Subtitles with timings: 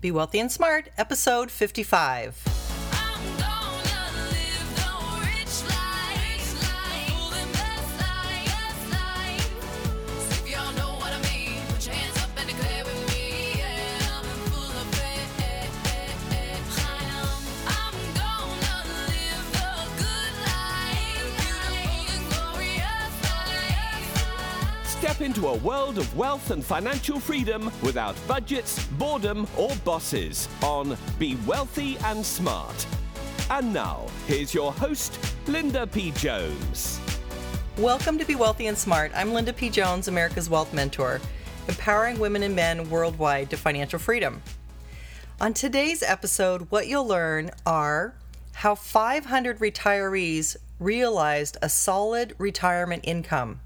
[0.00, 2.57] Be Wealthy and Smart, episode 55.
[25.18, 30.96] Step into a world of wealth and financial freedom without budgets, boredom, or bosses on
[31.18, 32.86] Be Wealthy and Smart.
[33.50, 36.12] And now, here's your host, Linda P.
[36.12, 37.00] Jones.
[37.78, 39.10] Welcome to Be Wealthy and Smart.
[39.12, 39.70] I'm Linda P.
[39.70, 41.20] Jones, America's Wealth Mentor,
[41.66, 44.40] empowering women and men worldwide to financial freedom.
[45.40, 48.14] On today's episode, what you'll learn are
[48.52, 53.58] how 500 retirees realized a solid retirement income,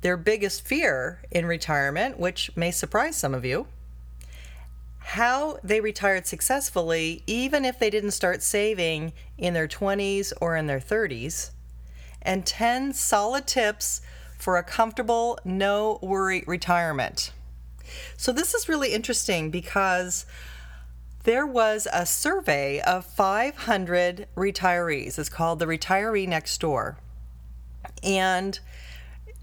[0.00, 3.66] their biggest fear in retirement, which may surprise some of you,
[4.98, 10.66] how they retired successfully even if they didn't start saving in their 20s or in
[10.66, 11.50] their 30s,
[12.22, 14.00] and 10 solid tips
[14.36, 17.32] for a comfortable, no worry retirement.
[18.16, 20.26] So, this is really interesting because
[21.22, 25.18] there was a survey of 500 retirees.
[25.18, 26.98] It's called the Retiree Next Door.
[28.02, 28.58] And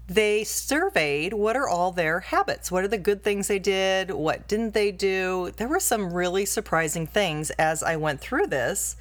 [0.06, 2.70] they surveyed what are all their habits.
[2.70, 4.10] What are the good things they did?
[4.10, 5.52] What didn't they do?
[5.56, 8.96] There were some really surprising things as i went through this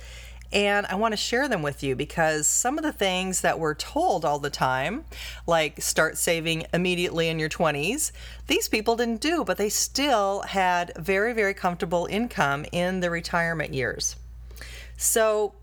[0.52, 3.74] and i want to share them with you because some of the things that we're
[3.74, 5.04] told all the time
[5.48, 8.12] like start saving immediately in your 20s
[8.48, 13.74] these people didn't do but they still had very very comfortable income in the retirement
[13.74, 14.16] years.
[14.96, 15.54] So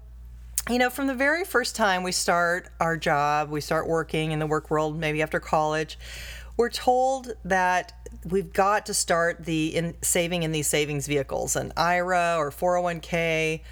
[0.68, 4.38] you know, from the very first time we start our job, we start working in
[4.38, 5.98] the work world, maybe after college,
[6.56, 7.92] we're told that
[8.28, 13.62] we've got to start the in saving in these savings vehicles, an IRA or 401k,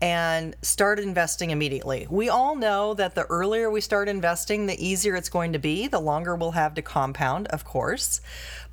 [0.00, 2.06] and start investing immediately.
[2.08, 5.88] We all know that the earlier we start investing, the easier it's going to be,
[5.88, 8.22] the longer we'll have to compound, of course.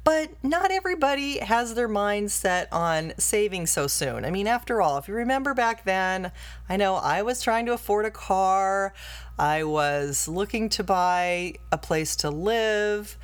[0.08, 4.24] But not everybody has their mind set on saving so soon.
[4.24, 6.32] I mean, after all, if you remember back then,
[6.70, 8.94] I know I was trying to afford a car,
[9.38, 13.18] I was looking to buy a place to live.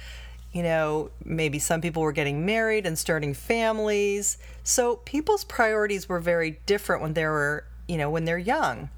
[0.51, 4.37] You know, maybe some people were getting married and starting families.
[4.65, 8.89] So people's priorities were very different when they were, you know, when they're young.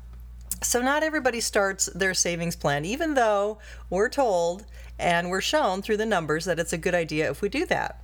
[0.64, 3.60] So, not everybody starts their savings plan, even though
[3.92, 4.66] we're told
[4.98, 8.02] and we're shown through the numbers that it's a good idea if we do that.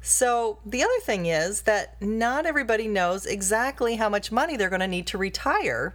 [0.00, 4.80] So, the other thing is that not everybody knows exactly how much money they're going
[4.80, 5.94] to need to retire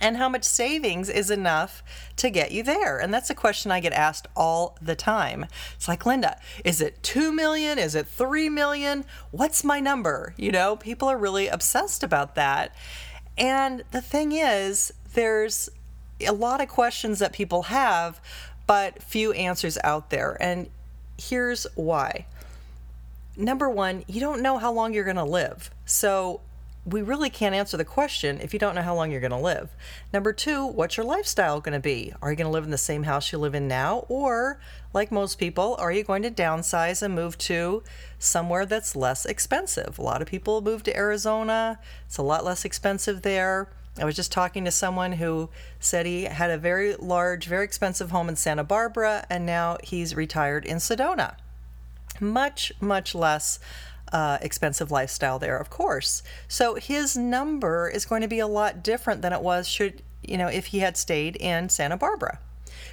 [0.00, 1.82] and how much savings is enough
[2.16, 2.98] to get you there.
[2.98, 5.46] And that's a question I get asked all the time.
[5.74, 7.78] It's like, Linda, is it 2 million?
[7.78, 9.04] Is it 3 million?
[9.30, 10.34] What's my number?
[10.36, 12.74] You know, people are really obsessed about that.
[13.36, 15.68] And the thing is, there's
[16.20, 18.20] a lot of questions that people have,
[18.68, 20.36] but few answers out there.
[20.40, 20.68] And
[21.16, 22.26] here's why.
[23.36, 25.70] Number one, you don't know how long you're going to live.
[25.86, 26.42] So
[26.84, 29.38] we really can't answer the question if you don't know how long you're going to
[29.38, 29.70] live.
[30.12, 32.12] Number two, what's your lifestyle going to be?
[32.20, 34.04] Are you going to live in the same house you live in now?
[34.10, 34.60] Or,
[34.92, 37.82] like most people, are you going to downsize and move to
[38.18, 39.98] somewhere that's less expensive?
[39.98, 43.70] A lot of people move to Arizona, it's a lot less expensive there.
[43.98, 45.50] I was just talking to someone who
[45.80, 50.14] said he had a very large, very expensive home in Santa Barbara, and now he's
[50.14, 51.36] retired in Sedona.
[52.20, 53.58] Much, much less
[54.12, 56.22] uh, expensive lifestyle there, of course.
[56.46, 60.36] So his number is going to be a lot different than it was should you
[60.36, 62.38] know if he had stayed in Santa Barbara.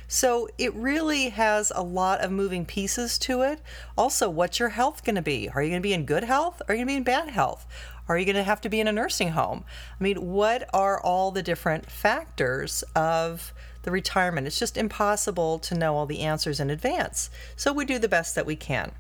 [0.08, 3.60] So it really has a lot of moving pieces to it.
[3.98, 5.50] Also, what's your health going to be?
[5.50, 6.62] Are you going to be in good health?
[6.62, 7.66] Or are you going to be in bad health?
[8.08, 9.66] Are you going to have to be in a nursing home?
[10.00, 14.48] I mean, what are all the different factors of the retirement?
[14.48, 17.30] It's just impossible to know all the answers in advance.
[17.56, 18.92] So we do the best that we can.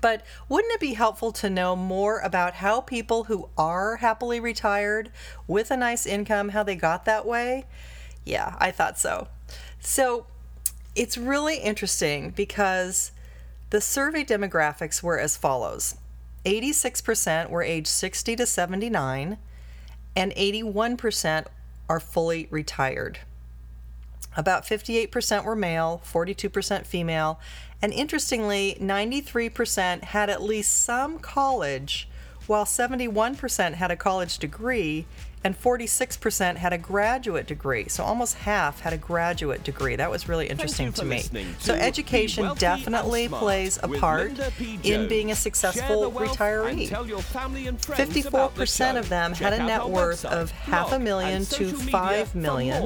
[0.00, 5.10] But wouldn't it be helpful to know more about how people who are happily retired
[5.46, 7.64] with a nice income, how they got that way?
[8.24, 9.28] Yeah, I thought so.
[9.80, 10.26] So
[10.94, 13.12] it's really interesting because
[13.70, 15.96] the survey demographics were as follows
[16.46, 19.36] 86% were age 60 to 79,
[20.14, 21.46] and 81%
[21.88, 23.18] are fully retired.
[24.36, 27.40] About 58% were male, 42% female,
[27.82, 32.08] and interestingly, 93% had at least some college,
[32.46, 35.04] while 71% had a college degree,
[35.46, 37.86] and 46% had a graduate degree.
[37.86, 39.94] So almost half had a graduate degree.
[39.94, 41.18] That was really interesting to me.
[41.18, 44.32] listening So to education definitely plays a part
[44.82, 46.70] in being a successful retiree.
[46.70, 50.32] and tell your family and friends 54% of them Check had a net worth website,
[50.32, 52.82] of half a million to social media 5 for million,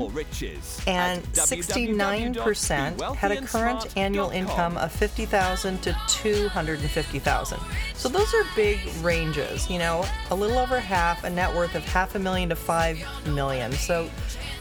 [0.87, 7.59] and 69% had a current annual income of 50,000 to 250,000.
[7.95, 11.87] So those are big ranges, you know, a little over half a net worth of
[11.87, 13.73] half a million to 5 million.
[13.73, 14.11] So,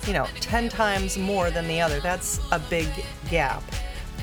[0.07, 1.99] you know, 10 times more than the other.
[1.99, 2.87] That's a big
[3.29, 3.63] gap.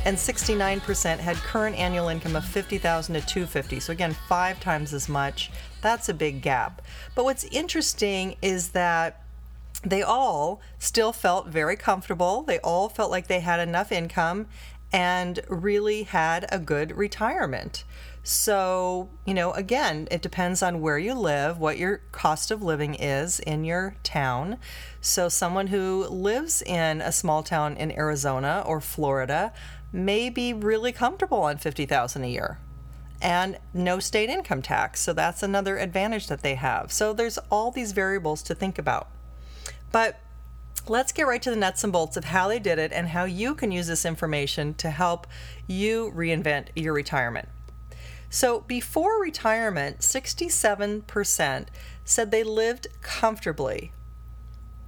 [0.04, 3.80] And 69% had current annual income of 50,000 to 250.
[3.80, 5.50] So again, 5 times as much.
[5.82, 6.82] That's a big gap.
[7.14, 9.22] But what's interesting is that
[9.82, 12.42] they all still felt very comfortable.
[12.42, 14.46] They all felt like they had enough income
[14.92, 17.84] and really had a good retirement.
[18.28, 22.96] So, you know, again, it depends on where you live, what your cost of living
[22.96, 24.58] is in your town.
[25.00, 29.52] So, someone who lives in a small town in Arizona or Florida
[29.92, 32.58] may be really comfortable on 50,000 a year
[33.22, 35.02] and no state income tax.
[35.02, 36.90] So that's another advantage that they have.
[36.90, 39.08] So there's all these variables to think about.
[39.92, 40.18] But
[40.88, 43.22] let's get right to the nuts and bolts of how they did it and how
[43.22, 45.28] you can use this information to help
[45.68, 47.48] you reinvent your retirement.
[48.28, 51.66] So before retirement, 67%
[52.04, 53.92] said they lived comfortably,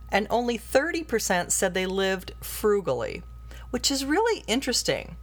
[0.08, 3.22] and only 30% said they lived frugally,
[3.70, 5.16] which is really interesting.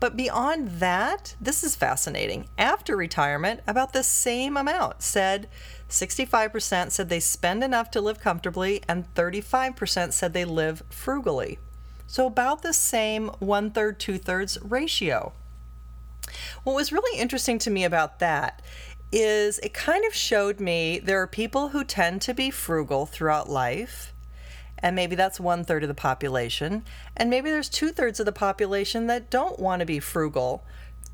[0.00, 2.48] But beyond that, this is fascinating.
[2.56, 5.48] After retirement, about the same amount said
[5.88, 11.58] 65% said they spend enough to live comfortably, and 35% said they live frugally.
[12.06, 15.32] So about the same one third, two thirds ratio.
[16.62, 18.62] What was really interesting to me about that
[19.12, 23.48] is it kind of showed me there are people who tend to be frugal throughout
[23.48, 24.12] life,
[24.78, 26.84] and maybe that's one third of the population,
[27.16, 30.64] and maybe there's two thirds of the population that don't want to be frugal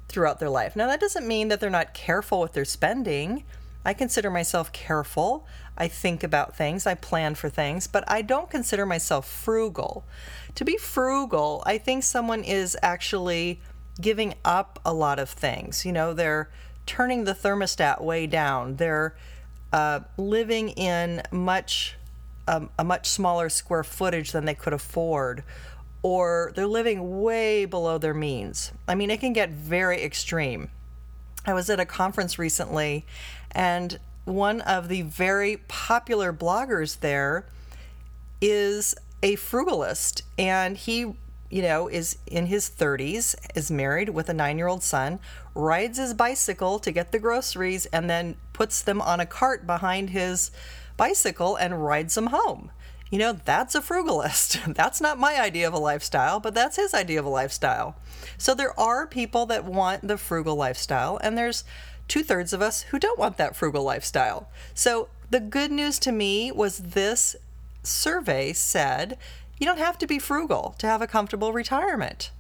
[0.09, 0.75] throughout their life.
[0.75, 3.45] Now, that doesn't mean that they're not careful with their spending.
[3.85, 5.47] I consider myself careful.
[5.77, 10.05] I think about things, I plan for things, but I don't consider myself frugal.
[10.57, 13.61] To be frugal, I think someone is actually
[14.01, 15.87] giving up a lot of things.
[15.87, 16.51] You know, they're
[16.87, 18.77] turning the thermostat way down.
[18.77, 19.15] They're
[19.73, 21.97] uh, living in much
[22.49, 25.45] um, a much smaller square footage than they could afford,
[26.03, 28.73] or they're living way below their means.
[28.89, 30.71] I mean, it can get very extreme.
[31.47, 33.07] I was at a conference recently,
[33.53, 37.47] and one of the very popular bloggers there
[38.41, 41.15] is a frugalist, and he,
[41.51, 45.19] you know, is in his 30s, is married with a nine year old son,
[45.55, 50.11] rides his bicycle to get the groceries, and then puts them on a cart behind
[50.11, 50.51] his
[50.97, 52.71] bicycle and rides them home.
[53.11, 54.75] You know, that's a frugalist.
[54.75, 57.97] That's not my idea of a lifestyle, but that's his idea of a lifestyle.
[58.39, 61.65] So there are people that want the frugal lifestyle, and there's
[62.07, 64.49] two thirds of us who don't want that frugal lifestyle.
[64.75, 67.35] So the good news to me was this
[67.83, 69.17] survey said
[69.61, 72.31] you don't have to be frugal to have a comfortable retirement.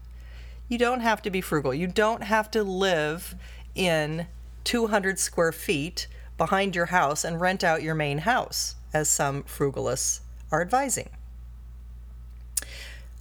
[0.68, 1.74] You don't have to be frugal.
[1.74, 3.34] You don't have to live
[3.74, 4.26] in
[4.64, 6.08] 200 square feet
[6.38, 10.20] behind your house and rent out your main house, as some frugalists
[10.50, 11.10] are advising.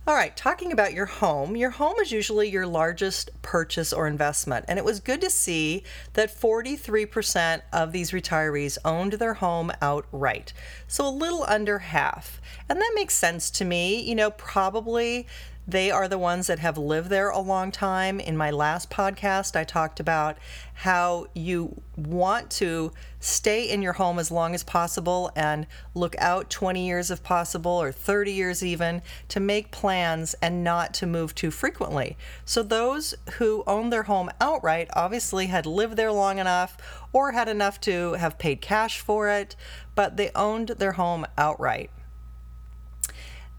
[0.09, 4.65] All right, talking about your home, your home is usually your largest purchase or investment.
[4.67, 5.83] And it was good to see
[6.13, 10.51] that 43% of these retirees owned their home outright.
[10.88, 12.41] So a little under half.
[12.67, 14.01] And that makes sense to me.
[14.01, 15.27] You know, probably
[15.71, 18.19] they are the ones that have lived there a long time.
[18.19, 20.38] In my last podcast, I talked about
[20.73, 26.49] how you want to stay in your home as long as possible and look out
[26.49, 31.35] 20 years if possible or 30 years even to make plans and not to move
[31.35, 32.17] too frequently.
[32.45, 36.77] So, those who own their home outright obviously had lived there long enough
[37.13, 39.55] or had enough to have paid cash for it,
[39.93, 41.91] but they owned their home outright.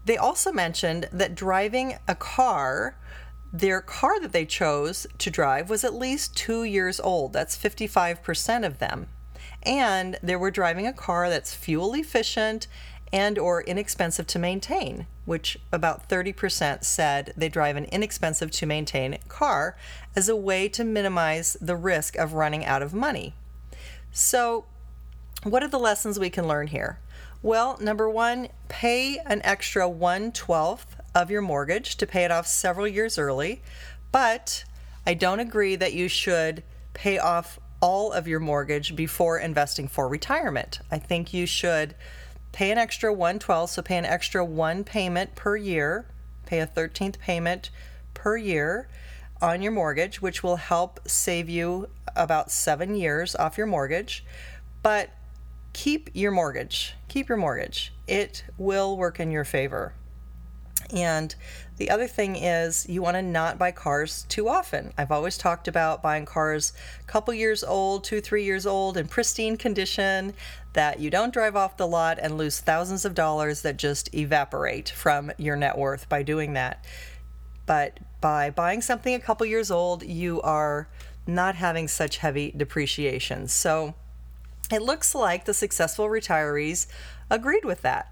[0.05, 2.97] They also mentioned that driving a car,
[3.53, 7.33] their car that they chose to drive was at least two years old.
[7.33, 9.07] That's 55% of them.
[9.63, 12.67] And they were driving a car that's fuel efficient
[13.13, 19.17] and or inexpensive to maintain, which about 30% said they drive an inexpensive to maintain
[19.27, 19.75] car
[20.15, 23.35] as a way to minimize the risk of running out of money.
[24.11, 24.65] So,
[25.43, 26.99] what are the lessons we can learn here?
[27.43, 32.45] Well, number one, pay an extra one twelfth of your mortgage to pay it off
[32.45, 33.63] several years early.
[34.11, 34.63] But
[35.07, 40.07] I don't agree that you should pay off all of your mortgage before investing for
[40.07, 40.81] retirement.
[40.91, 41.95] I think you should
[42.51, 46.05] pay an extra 112, so pay an extra one payment per year,
[46.45, 47.71] pay a 13th payment
[48.13, 48.87] per year
[49.41, 54.23] on your mortgage, which will help save you about seven years off your mortgage.
[54.83, 55.09] But
[55.73, 56.95] keep your mortgage.
[57.07, 57.93] Keep your mortgage.
[58.07, 59.93] It will work in your favor.
[60.93, 61.33] And
[61.77, 64.93] the other thing is you want to not buy cars too often.
[64.97, 69.07] I've always talked about buying cars a couple years old, two, three years old, in
[69.07, 70.33] pristine condition,
[70.73, 74.89] that you don't drive off the lot and lose thousands of dollars that just evaporate
[74.89, 76.85] from your net worth by doing that.
[77.65, 80.87] But by buying something a couple years old, you are
[81.25, 83.47] not having such heavy depreciation.
[83.47, 83.95] So
[84.73, 86.87] it looks like the successful retirees
[87.29, 88.11] agreed with that.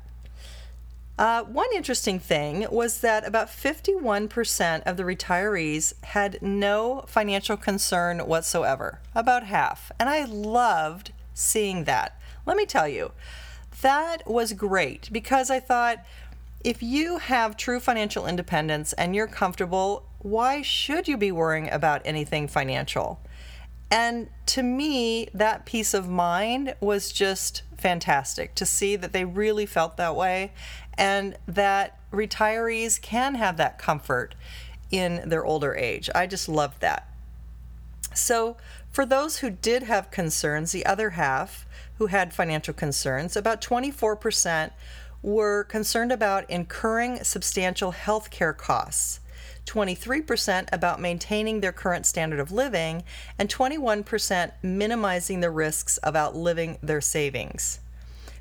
[1.20, 8.20] Uh, one interesting thing was that about 51% of the retirees had no financial concern
[8.20, 9.92] whatsoever, about half.
[10.00, 12.18] And I loved seeing that.
[12.46, 13.12] Let me tell you,
[13.82, 16.06] that was great because I thought
[16.64, 22.02] if you have true financial independence and you're comfortable, why should you be worrying about
[22.06, 23.20] anything financial?
[23.92, 29.66] And to me, that peace of mind was just fantastic to see that they really
[29.66, 30.52] felt that way
[30.98, 34.36] and that retirees can have that comfort
[34.92, 36.10] in their older age.
[36.14, 37.08] I just loved that.
[38.14, 38.58] So,
[38.92, 41.66] for those who did have concerns, the other half
[42.00, 44.72] who had financial concerns, about 24%
[45.22, 49.19] were concerned about incurring substantial health care costs.
[49.70, 53.04] 23% about maintaining their current standard of living,
[53.38, 57.80] and 21% minimizing the risks of outliving their savings.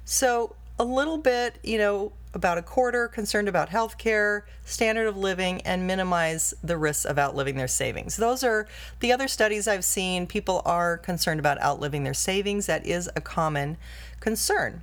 [0.05, 5.17] So, a little bit, you know, about a quarter concerned about health care, standard of
[5.17, 8.17] living, and minimize the risks of outliving their savings.
[8.17, 8.67] Those are
[9.01, 10.27] the other studies I've seen.
[10.27, 12.67] People are concerned about outliving their savings.
[12.67, 13.77] That is a common
[14.21, 14.83] concern.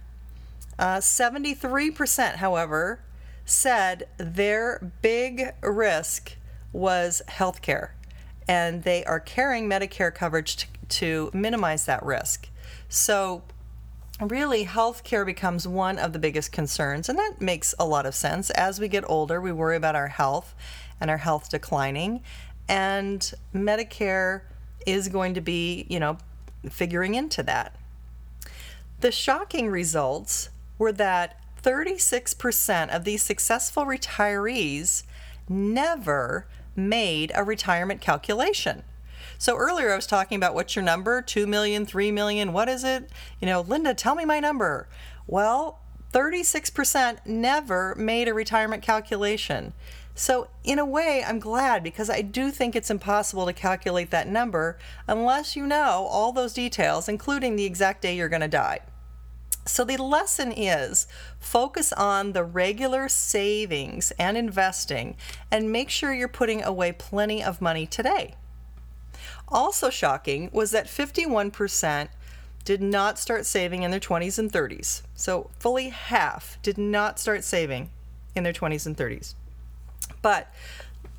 [0.78, 3.00] Uh, 73%, however,
[3.46, 6.36] said their big risk
[6.74, 7.96] was health care,
[8.48, 12.50] and they are carrying Medicare coverage to, to minimize that risk.
[12.90, 13.44] So,
[14.20, 18.16] really, health care becomes one of the biggest concerns, and that makes a lot of
[18.16, 18.50] sense.
[18.50, 20.56] As we get older, we worry about our health
[21.00, 22.22] and our health declining,
[22.68, 24.42] and Medicare
[24.86, 26.18] is going to be, you know,
[26.70, 27.76] figuring into that.
[29.02, 35.02] The shocking results were that 36% of these successful retirees
[35.50, 36.46] never
[36.76, 38.84] made a retirement calculation.
[39.40, 41.24] So earlier I was talking about what's your number?
[41.24, 43.10] 2 million, 3 million, what is it?
[43.42, 44.88] You know, Linda, tell me my number.
[45.26, 45.80] Well,
[46.14, 49.74] 36% never made a retirement calculation.
[50.14, 54.30] So, in a way, I'm glad because I do think it's impossible to calculate that
[54.30, 58.80] number unless you know all those details, including the exact day you're going to die.
[59.68, 61.08] So, the lesson is
[61.40, 65.18] focus on the regular savings and investing
[65.50, 68.36] and make sure you're putting away plenty of money today.
[69.48, 72.10] Also, shocking was that 51%
[72.64, 75.02] did not start saving in their 20s and 30s.
[75.16, 77.90] So, fully half did not start saving
[78.36, 79.34] in their 20s and 30s.
[80.22, 80.54] But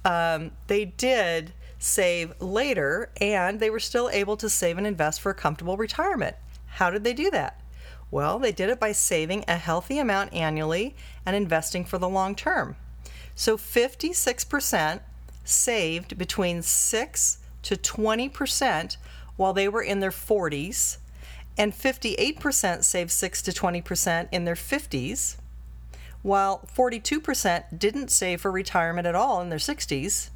[0.04, 5.30] um, they did save later and they were still able to save and invest for
[5.30, 6.36] a comfortable retirement.
[6.66, 7.60] How did they do that?
[8.10, 10.94] Well, they did it by saving a healthy amount annually
[11.24, 12.76] and investing for the long term.
[13.34, 15.00] So 56%
[15.44, 18.96] saved between 6 to 20%
[19.36, 20.98] while they were in their 40s,
[21.58, 25.36] and 58% saved 6 to 20% in their 50s,
[26.22, 30.30] while 42% didn't save for retirement at all in their 60s,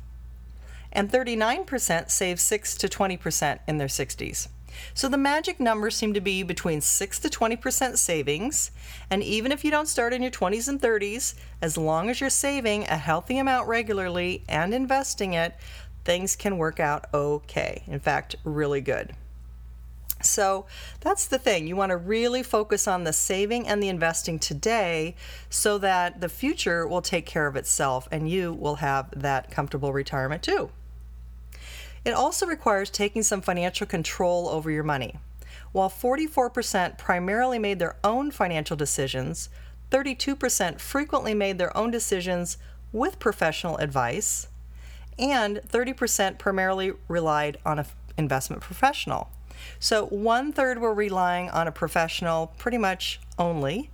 [0.92, 4.48] and 39% saved 6 to 20% in their 60s.
[4.94, 8.70] So the magic numbers seem to be between 6 to 20% savings,
[9.10, 12.30] and even if you don't start in your 20s and 30s, as long as you're
[12.30, 15.56] saving a healthy amount regularly and investing it,
[16.04, 17.82] things can work out okay.
[17.86, 19.14] In fact, really good.
[20.22, 20.66] So
[21.00, 21.66] that's the thing.
[21.66, 25.16] You want to really focus on the saving and the investing today
[25.48, 29.92] so that the future will take care of itself and you will have that comfortable
[29.92, 30.70] retirement too.
[32.04, 35.16] It also requires taking some financial control over your money.
[35.72, 39.48] While 44% primarily made their own financial decisions,
[39.90, 42.58] 32% frequently made their own decisions
[42.92, 44.48] with professional advice,
[45.18, 49.30] and 30% primarily relied on an investment professional.
[49.78, 53.90] So one third were relying on a professional pretty much only,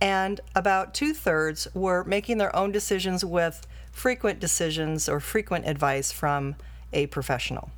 [0.00, 6.12] and about two thirds were making their own decisions with frequent decisions or frequent advice
[6.12, 6.54] from
[6.92, 7.70] a professional.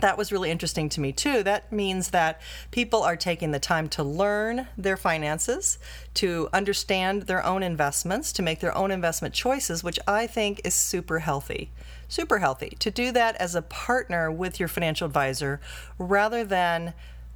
[0.00, 1.42] that was really interesting to me too.
[1.42, 5.78] That means that people are taking the time to learn their finances,
[6.14, 10.74] to understand their own investments, to make their own investment choices, which I think is
[10.74, 11.70] super healthy.
[12.08, 12.76] Super healthy.
[12.80, 15.60] To do that as a partner with your financial advisor
[15.98, 16.94] rather than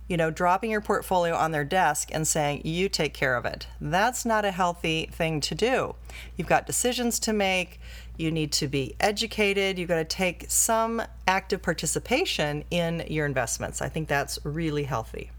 [0.09, 3.67] you know, dropping your portfolio on their desk and saying, you take care of it.
[3.81, 5.97] That's not a healthy thing to do.
[6.37, 7.81] You've got decisions to make.
[8.17, 9.79] You need to be educated.
[9.79, 13.83] You've got to take some active participation in your investments.
[13.83, 15.31] I think that's really healthy.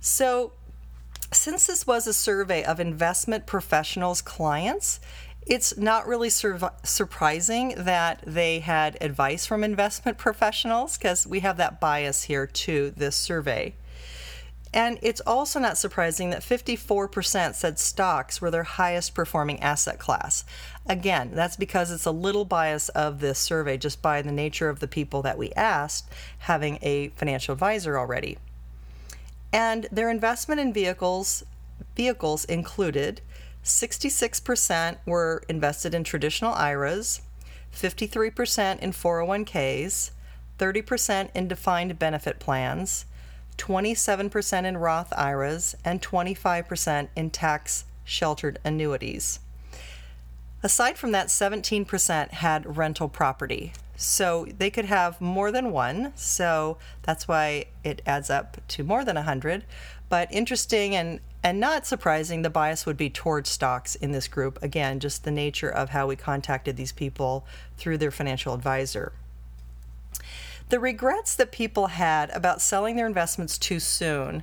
[0.00, 0.52] So,
[1.32, 5.00] since this was a survey of investment professionals' clients,
[5.46, 11.56] it's not really sur- surprising that they had advice from investment professionals because we have
[11.56, 13.74] that bias here to this survey.
[14.74, 20.44] And it's also not surprising that 54% said stocks were their highest performing asset class.
[20.86, 24.80] Again, that's because it's a little bias of this survey just by the nature of
[24.80, 28.38] the people that we asked having a financial advisor already.
[29.52, 31.44] And their investment in vehicles
[31.94, 33.20] vehicles included
[33.62, 37.20] 66% were invested in traditional IRAs,
[37.74, 40.10] 53% in 401ks,
[40.58, 43.04] 30% in defined benefit plans,
[43.58, 49.40] 27% in Roth IRAs, and 25% in tax sheltered annuities.
[50.62, 53.72] Aside from that, 17% had rental property.
[53.96, 56.12] So they could have more than one.
[56.14, 59.64] So that's why it adds up to more than 100.
[60.08, 64.58] But interesting and, and not surprising, the bias would be towards stocks in this group.
[64.62, 69.12] Again, just the nature of how we contacted these people through their financial advisor.
[70.72, 74.42] The regrets that people had about selling their investments too soon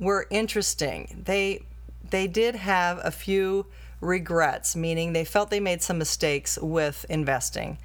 [0.00, 1.22] were interesting.
[1.26, 1.62] They
[2.10, 3.66] they did have a few
[4.00, 7.78] regrets, meaning they felt they made some mistakes with investing.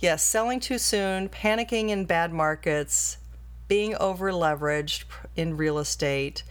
[0.00, 3.18] Yes, selling too soon, panicking in bad markets,
[3.68, 5.04] being over leveraged
[5.36, 6.42] in real estate.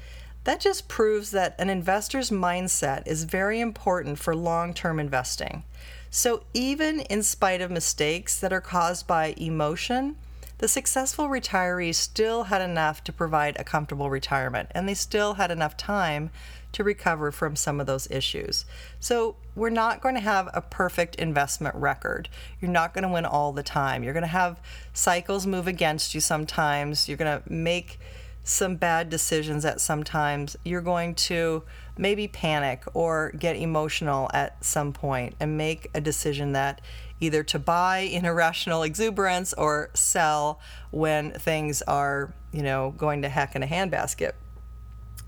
[0.45, 5.65] That just proves that an investor's mindset is very important for long term investing.
[6.09, 10.15] So, even in spite of mistakes that are caused by emotion,
[10.59, 15.51] the successful retirees still had enough to provide a comfortable retirement and they still had
[15.51, 16.31] enough time
[16.71, 18.65] to recover from some of those issues.
[18.99, 22.29] So, we're not going to have a perfect investment record.
[22.61, 24.03] You're not going to win all the time.
[24.03, 24.61] You're going to have
[24.93, 27.07] cycles move against you sometimes.
[27.07, 27.99] You're going to make
[28.43, 30.55] some bad decisions at sometimes.
[30.63, 31.63] You're going to
[31.97, 36.79] maybe panic or get emotional at some point and make a decision that
[37.19, 40.59] either to buy in irrational exuberance or sell
[40.91, 44.33] when things are, you know, going to heck in a handbasket.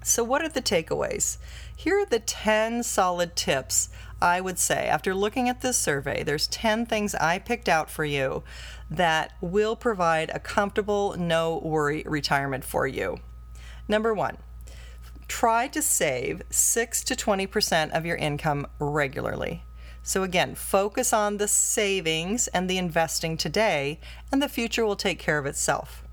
[0.04, 1.38] So, what are the takeaways?
[1.76, 3.90] Here are the 10 solid tips
[4.22, 4.88] I would say.
[4.88, 8.44] After looking at this survey, there's 10 things I picked out for you
[8.90, 13.20] that will provide a comfortable, no worry retirement for you.
[13.88, 14.38] Number one,
[15.28, 19.64] try to save 6 to 20% of your income regularly.
[20.04, 24.00] So, again, focus on the savings and the investing today,
[24.32, 26.04] and the future will take care of itself.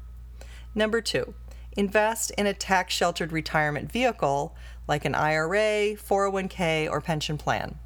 [0.74, 1.34] Number two,
[1.76, 4.54] invest in a tax sheltered retirement vehicle
[4.88, 7.78] like an IRA, 401k, or pension plan.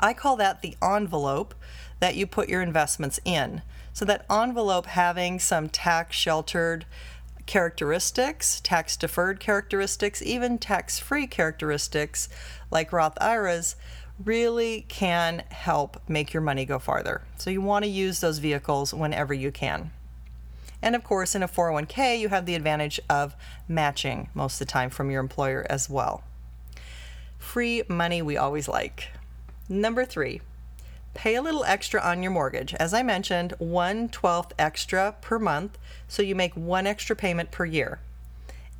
[0.00, 1.54] I call that the envelope
[2.00, 3.62] that you put your investments in.
[3.92, 6.86] So, that envelope having some tax sheltered
[7.46, 12.28] characteristics, tax deferred characteristics, even tax free characteristics
[12.70, 13.74] like Roth IRAs
[14.24, 17.22] really can help make your money go farther.
[17.36, 19.90] So, you want to use those vehicles whenever you can.
[20.80, 23.34] And of course, in a 401k, you have the advantage of
[23.66, 26.22] matching most of the time from your employer as well.
[27.38, 29.08] Free money we always like.
[29.68, 30.40] Number three,
[31.14, 32.74] pay a little extra on your mortgage.
[32.74, 37.64] As I mentioned, one twelfth extra per month, so you make one extra payment per
[37.64, 38.00] year.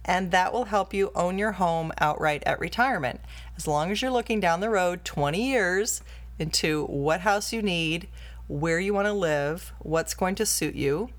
[0.05, 3.21] And that will help you own your home outright at retirement.
[3.57, 6.03] As long as you're looking down the road 20 years
[6.39, 8.09] into what house you need,
[8.47, 11.11] where you want to live, what's going to suit you.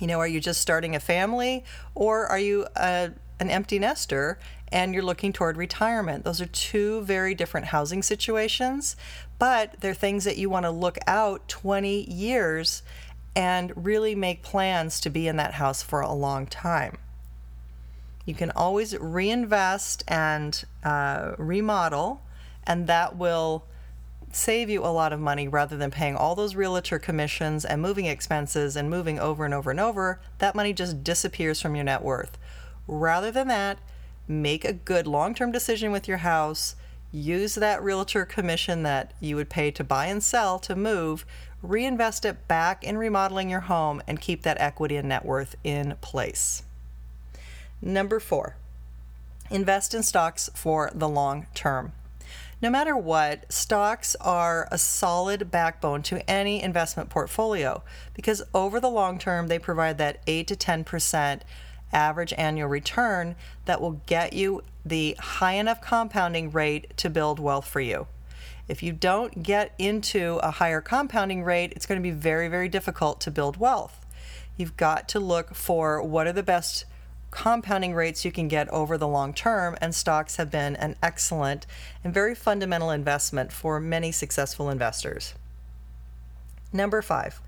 [0.00, 4.38] You know, are you just starting a family or are you a, an empty nester
[4.74, 6.24] and you're looking toward retirement.
[6.24, 8.96] Those are two very different housing situations,
[9.38, 12.82] but they're things that you want to look out 20 years
[13.36, 16.98] and really make plans to be in that house for a long time.
[18.24, 22.22] You can always reinvest and uh, remodel,
[22.66, 23.66] and that will
[24.32, 28.06] save you a lot of money rather than paying all those realtor commissions and moving
[28.06, 30.20] expenses and moving over and over and over.
[30.38, 32.36] That money just disappears from your net worth.
[32.86, 33.78] Rather than that,
[34.26, 36.76] make a good long term decision with your house,
[37.12, 41.24] use that realtor commission that you would pay to buy and sell to move,
[41.62, 45.94] reinvest it back in remodeling your home, and keep that equity and net worth in
[46.00, 46.62] place.
[47.86, 48.56] Number four,
[49.50, 51.92] invest in stocks for the long term.
[52.62, 57.82] No matter what, stocks are a solid backbone to any investment portfolio
[58.14, 61.42] because over the long term, they provide that 8 to 10%
[61.92, 67.68] average annual return that will get you the high enough compounding rate to build wealth
[67.68, 68.06] for you.
[68.66, 72.70] If you don't get into a higher compounding rate, it's going to be very, very
[72.70, 74.06] difficult to build wealth.
[74.56, 76.86] You've got to look for what are the best
[77.34, 81.66] compounding rates you can get over the long term, and stocks have been an excellent
[82.04, 85.34] and very fundamental investment for many successful investors.
[86.72, 87.40] Number five,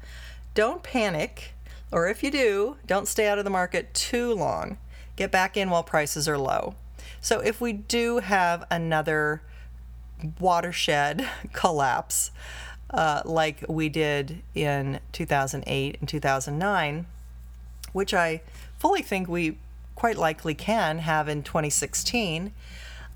[0.55, 1.55] don't panic,
[1.92, 4.77] or if you do, don't stay out of the market too long.
[5.14, 6.75] Get back in while prices are low.
[7.20, 9.40] So, if we do have another
[10.40, 12.33] watershed collapse,
[12.90, 17.07] uh, like we did in 2008 and 2009,
[17.92, 18.42] which I
[18.79, 19.59] fully think we
[19.96, 22.52] quite likely can have in 2016,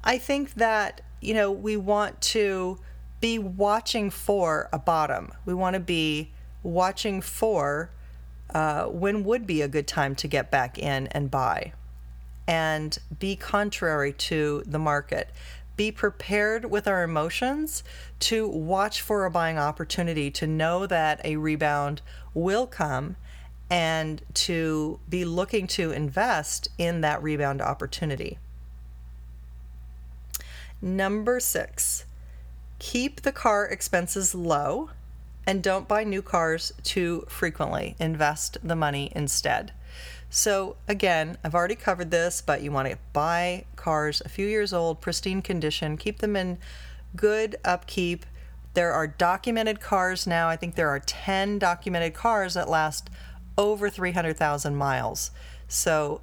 [0.03, 2.79] I think that, you know, we want to
[3.21, 5.31] be watching for a bottom.
[5.45, 7.91] We want to be watching for
[8.53, 11.73] uh, when would be a good time to get back in and buy
[12.49, 15.31] and be contrary to the market.
[15.77, 17.85] Be prepared with our emotions
[18.21, 22.03] to watch for a buying opportunity, to know that a rebound
[22.35, 23.17] will come,
[23.71, 28.39] and to be looking to invest in that rebound opportunity.
[30.83, 32.05] Number six,
[32.79, 34.91] keep the car expenses low
[35.47, 37.97] and don't buy new cars too frequently.
[37.99, 39.73] Invest the money instead.
[40.33, 44.73] So, again, I've already covered this, but you want to buy cars a few years
[44.73, 46.59] old, pristine condition, keep them in
[47.17, 48.25] good upkeep.
[48.75, 50.49] There are documented cars now.
[50.49, 53.11] I think there are 10 documented cars that last
[53.57, 55.31] over 300,000 miles.
[55.69, 56.21] So,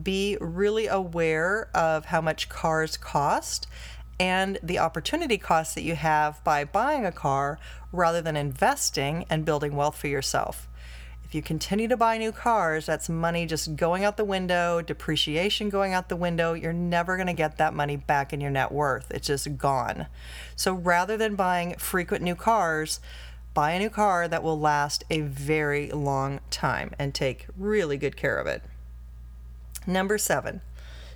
[0.00, 3.66] be really aware of how much cars cost
[4.20, 7.58] and the opportunity cost that you have by buying a car
[7.92, 10.68] rather than investing and building wealth for yourself.
[11.24, 15.68] If you continue to buy new cars, that's money just going out the window, depreciation
[15.68, 16.54] going out the window.
[16.54, 19.10] You're never going to get that money back in your net worth.
[19.10, 20.06] It's just gone.
[20.56, 22.98] So rather than buying frequent new cars,
[23.58, 28.16] buy a new car that will last a very long time and take really good
[28.16, 28.62] care of it.
[29.84, 30.60] Number seven,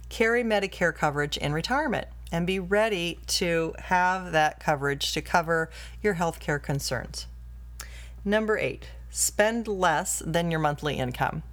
[0.08, 5.70] carry Medicare coverage in retirement and be ready to have that coverage to cover
[6.02, 7.28] your healthcare concerns.
[8.24, 11.44] Number eight, spend less than your monthly income.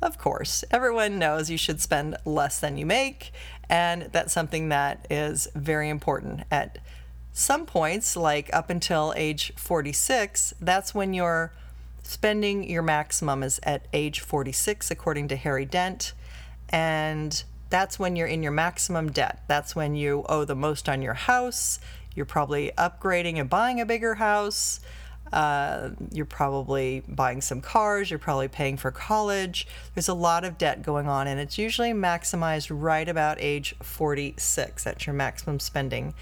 [0.00, 3.32] Of course, everyone knows you should spend less than you make,
[3.68, 6.44] and that's something that is very important.
[6.52, 6.78] At
[7.36, 11.52] some points, like up until age 46, that's when your
[12.02, 16.14] spending your maximum is at age 46, according to Harry Dent.
[16.70, 19.42] And that's when you're in your maximum debt.
[19.48, 21.78] That's when you owe the most on your house.
[22.14, 24.80] You're probably upgrading and buying a bigger house.
[25.30, 28.08] Uh, you're probably buying some cars.
[28.08, 29.66] You're probably paying for college.
[29.94, 34.84] There's a lot of debt going on, and it's usually maximized right about age 46.
[34.84, 36.14] That's your maximum spending.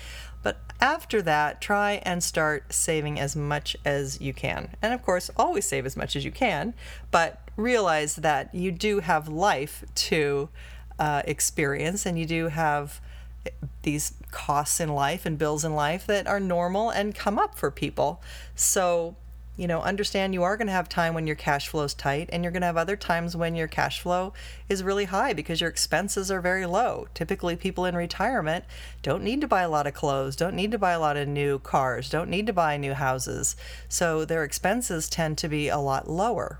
[0.44, 4.76] But after that, try and start saving as much as you can.
[4.80, 6.74] And of course, always save as much as you can,
[7.10, 10.50] but realize that you do have life to
[10.98, 13.00] uh, experience and you do have
[13.82, 17.70] these costs in life and bills in life that are normal and come up for
[17.70, 18.22] people.
[18.54, 19.16] So,
[19.56, 22.28] you know, understand you are going to have time when your cash flow is tight,
[22.32, 24.32] and you're going to have other times when your cash flow
[24.68, 27.06] is really high because your expenses are very low.
[27.14, 28.64] Typically, people in retirement
[29.02, 31.28] don't need to buy a lot of clothes, don't need to buy a lot of
[31.28, 33.54] new cars, don't need to buy new houses.
[33.88, 36.58] So, their expenses tend to be a lot lower.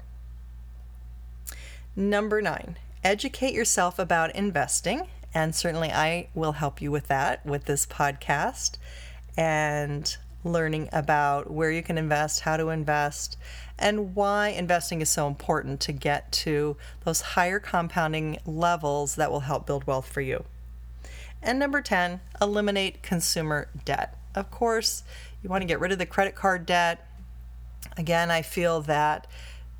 [1.96, 5.08] Number nine, educate yourself about investing.
[5.34, 8.78] And certainly, I will help you with that with this podcast
[9.36, 13.36] and learning about where you can invest, how to invest,
[13.78, 19.40] and why investing is so important to get to those higher compounding levels that will
[19.40, 20.44] help build wealth for you.
[21.42, 24.16] And number 10, eliminate consumer debt.
[24.34, 25.02] Of course,
[25.42, 27.06] you want to get rid of the credit card debt.
[27.96, 29.26] Again, I feel that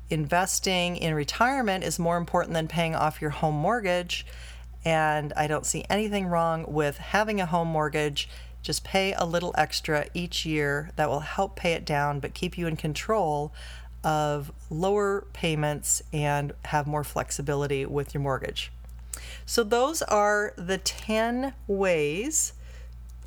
[0.09, 4.25] investing in retirement is more important than paying off your home mortgage.
[4.83, 8.29] And I don't see anything wrong with having a home mortgage.
[8.65, 12.57] Just pay a little extra each year that will help pay it down, but keep
[12.57, 13.53] you in control
[14.03, 18.71] of lower payments and have more flexibility with your mortgage.
[19.45, 22.53] So, those are the 10 ways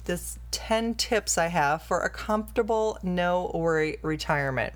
[0.06, 4.72] this 10 tips I have for a comfortable, no worry retirement.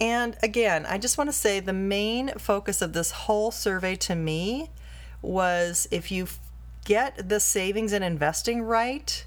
[0.00, 4.14] And again, I just want to say the main focus of this whole survey to
[4.14, 4.70] me
[5.20, 6.28] was if you
[6.84, 9.24] get the savings and investing right,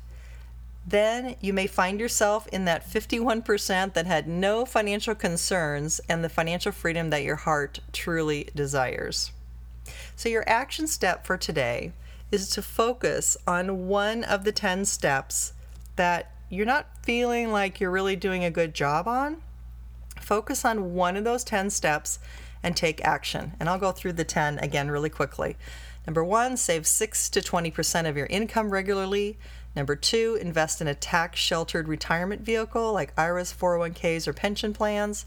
[0.86, 6.30] then you may find yourself in that 51% that had no financial concerns and the
[6.30, 9.32] financial freedom that your heart truly desires.
[10.15, 11.91] So, your action step for today
[12.32, 15.54] is to focus on one of the 10 steps
[15.96, 19.41] that you're not feeling like you're really doing a good job on.
[20.20, 22.20] Focus on one of those 10 steps
[22.63, 23.54] and take action.
[23.60, 25.56] And I'll go through the 10 again really quickly.
[26.08, 29.38] Number one, save 6 to 20% of your income regularly.
[29.76, 35.26] Number two, invest in a tax sheltered retirement vehicle like IRAs, 401ks, or pension plans.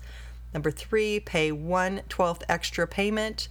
[0.54, 3.48] Number three, pay one twelfth extra payment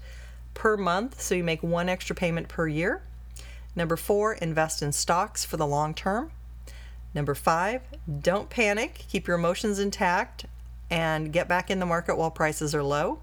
[0.56, 3.04] per month, so you make one extra payment per year.
[3.76, 6.32] Number four, invest in stocks for the long term.
[7.14, 7.82] Number five,
[8.22, 10.46] don't panic, keep your emotions intact,
[10.90, 13.20] and get back in the market while prices are low.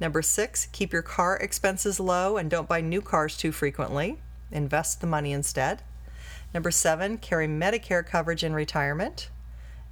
[0.00, 4.18] Number six, keep your car expenses low and don't buy new cars too frequently.
[4.50, 5.82] Invest the money instead.
[6.52, 9.30] Number seven, carry Medicare coverage in retirement.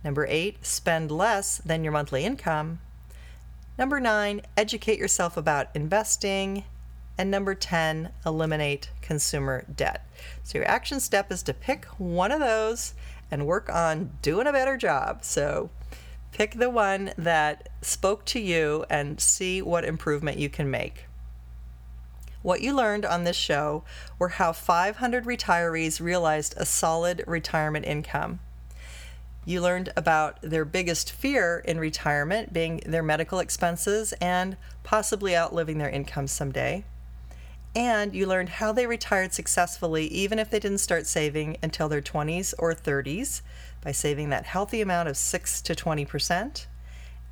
[0.05, 2.81] Number eight, spend less than your monthly income.
[3.79, 6.65] Number nine, educate yourself about investing.
[7.17, 10.07] And number 10, eliminate consumer debt.
[10.43, 12.95] So your action step is to pick one of those
[13.31, 15.23] and work on doing a better job.
[15.23, 15.71] So
[16.33, 21.07] pick the one that spoke to you and see what improvement you can make.
[22.43, 23.85] What you learned on this show
[24.19, 28.41] were how 500 retirees realized a solid retirement income.
[29.45, 35.79] You learned about their biggest fear in retirement being their medical expenses and possibly outliving
[35.79, 36.85] their income someday.
[37.75, 42.03] And you learned how they retired successfully even if they didn't start saving until their
[42.03, 43.43] 20s or 30s
[43.83, 46.67] by saving that healthy amount of 6 to 20%.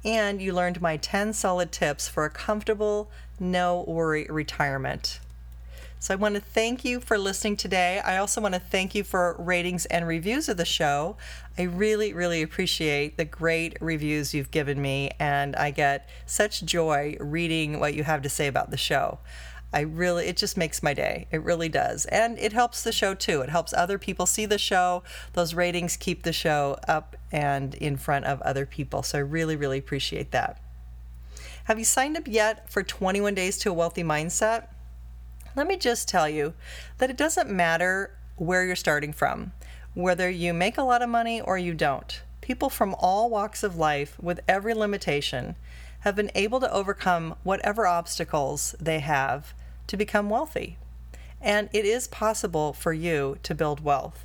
[0.04, 5.20] And you learned my 10 solid tips for a comfortable, no worry retirement.
[6.00, 8.00] So I want to thank you for listening today.
[8.04, 11.16] I also want to thank you for ratings and reviews of the show.
[11.58, 17.16] I really, really appreciate the great reviews you've given me, and I get such joy
[17.18, 19.18] reading what you have to say about the show.
[19.72, 21.26] I really, it just makes my day.
[21.30, 22.06] It really does.
[22.06, 23.42] And it helps the show too.
[23.42, 25.02] It helps other people see the show.
[25.34, 29.02] Those ratings keep the show up and in front of other people.
[29.02, 30.60] So I really, really appreciate that.
[31.64, 34.68] Have you signed up yet for 21 Days to a Wealthy Mindset?
[35.54, 36.54] Let me just tell you
[36.96, 39.52] that it doesn't matter where you're starting from,
[39.92, 42.22] whether you make a lot of money or you don't.
[42.40, 45.56] People from all walks of life, with every limitation,
[46.00, 49.54] have been able to overcome whatever obstacles they have
[49.86, 50.78] to become wealthy.
[51.40, 54.24] And it is possible for you to build wealth.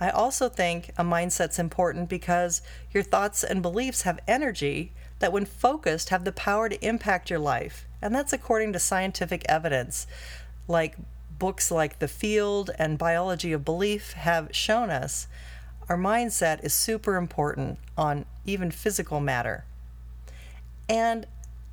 [0.00, 5.44] I also think a mindset's important because your thoughts and beliefs have energy that, when
[5.44, 7.86] focused, have the power to impact your life.
[8.00, 10.08] And that's according to scientific evidence,
[10.66, 10.96] like
[11.38, 15.28] books like The Field and Biology of Belief have shown us.
[15.88, 19.64] Our mindset is super important on even physical matter.
[20.92, 21.26] And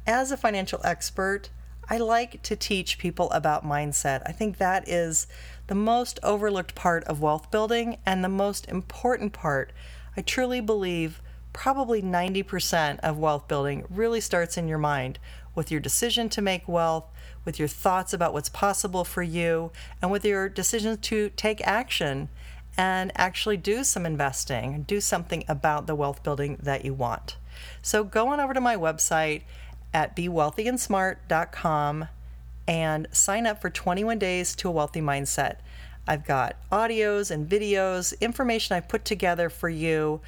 [0.08, 1.50] as a financial expert,
[1.90, 4.22] I like to teach people about mindset.
[4.26, 5.28] I think that is
[5.68, 9.74] the most overlooked part of wealth building and the most important part.
[10.16, 15.20] I truly believe probably 90% of wealth building really starts in your mind
[15.54, 17.04] with your decision to make wealth,
[17.44, 22.30] with your thoughts about what's possible for you, and with your decision to take action
[22.78, 27.36] and actually do some investing, do something about the wealth building that you want.
[27.82, 29.44] So go on over to my website
[29.94, 32.08] at bewealthyandsmart.com
[32.68, 35.58] and sign up for 21 days to a wealthy mindset.
[36.08, 40.22] I've got audios and videos, information I've put together for you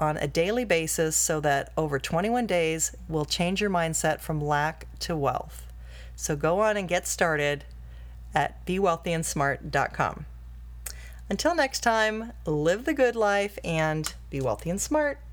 [0.00, 4.86] on a daily basis so that over 21 days will change your mindset from lack
[5.00, 5.66] to wealth.
[6.16, 7.64] So go on and get started
[8.34, 10.26] at bewealthyandsmart.com.
[11.30, 15.23] Until next time, live the good life and be wealthy and smart.